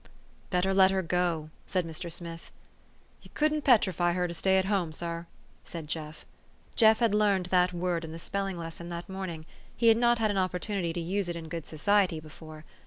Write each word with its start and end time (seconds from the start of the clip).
"Better 0.49 0.73
let 0.73 0.89
her 0.89 1.03
go," 1.03 1.51
said 1.67 1.85
Mr. 1.85 2.11
Smith." 2.11 2.49
You 3.21 3.29
couldn't 3.35 3.61
petrify 3.61 4.13
her 4.13 4.27
to 4.27 4.33
stay 4.33 4.57
at 4.57 4.65
home, 4.65 4.91
sar," 4.93 5.27
said 5.63 5.85
Jeff. 5.87 6.25
Jeff 6.75 6.97
had 6.97 7.13
learned 7.13 7.45
that 7.51 7.71
word 7.71 8.03
in 8.03 8.11
the 8.11 8.17
spell 8.17 8.47
ing 8.47 8.57
lesson 8.57 8.89
that 8.89 9.07
morning: 9.07 9.45
he 9.77 9.89
had 9.89 9.97
not 9.97 10.17
had 10.17 10.31
an 10.31 10.37
oppor 10.37 10.59
tunity 10.59 10.91
to 10.95 10.99
use 10.99 11.29
it 11.29 11.35
in 11.35 11.49
good 11.49 11.67
society 11.67 12.19
before. 12.19 12.65